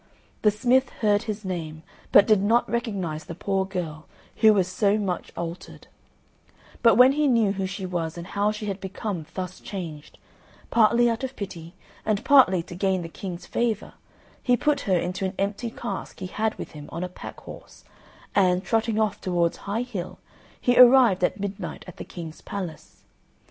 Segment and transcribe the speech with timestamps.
[0.41, 4.97] The smith heard his name, but did not recognise the poor girl, who was so
[4.97, 5.85] much altered;
[6.81, 10.17] but when he knew who she was, and how she had become thus changed,
[10.71, 13.93] partly out of pity and partly to gain the King's favour,
[14.41, 17.83] he put her into an empty cask he had with him on a pack horse,
[18.33, 20.17] and, trotting off towards High Hill,
[20.59, 23.03] he arrived at midnight at the King's palace.